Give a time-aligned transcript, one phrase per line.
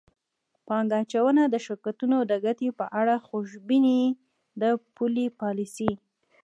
[0.67, 4.01] پانګه اچوونکو د شرکتونو د ګټې په اړه خوشبیني
[4.61, 4.63] د
[4.95, 5.91] پولي پالیسۍ